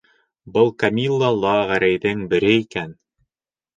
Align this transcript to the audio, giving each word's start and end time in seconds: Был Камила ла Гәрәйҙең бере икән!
Был 0.53 0.71
Камила 0.83 1.29
ла 1.43 1.53
Гәрәйҙең 1.73 2.27
бере 2.33 2.51
икән! 2.63 2.97